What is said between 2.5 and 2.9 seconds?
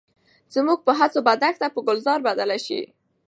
شي.